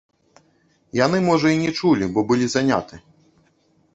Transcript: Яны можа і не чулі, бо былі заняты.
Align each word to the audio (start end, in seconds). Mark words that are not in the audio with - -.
Яны 1.05 1.19
можа 1.29 1.47
і 1.51 1.59
не 1.63 1.71
чулі, 1.81 2.05
бо 2.15 2.19
былі 2.31 2.47
заняты. 2.55 2.95